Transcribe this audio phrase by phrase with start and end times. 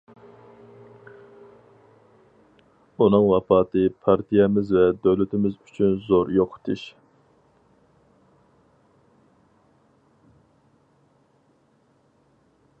[3.03, 6.87] ئۇنىڭ ۋاپاتى پارتىيەمىز ۋە دۆلىتىمىز ئۈچۈن زور يوقىتىش.